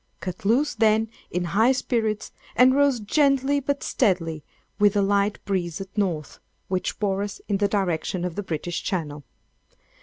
Cut 0.19 0.45
loose, 0.45 0.73
then, 0.73 1.11
in 1.29 1.43
high 1.43 1.73
spirits, 1.73 2.31
and 2.55 2.73
rose 2.73 2.99
gently 2.99 3.59
but 3.59 3.83
steadily, 3.83 4.43
with 4.79 4.95
a 4.95 5.01
light 5.03 5.37
breeze 5.45 5.79
at 5.79 5.95
North, 5.95 6.39
which 6.69 6.97
bore 6.97 7.21
us 7.21 7.39
in 7.47 7.57
the 7.57 7.67
direction 7.67 8.25
of 8.25 8.33
the 8.33 8.41
British 8.41 8.81
Channel. 8.81 9.23